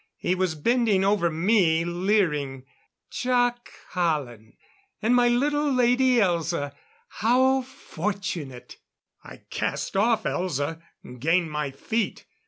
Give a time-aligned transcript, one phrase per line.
[0.17, 2.63] He was bending over me, leering.
[3.11, 4.57] "Jac Hallen!
[4.99, 6.73] And my little Lady Elza!
[7.07, 8.77] How fortunate!"
[9.23, 12.25] I cast off Elza and gained my feet.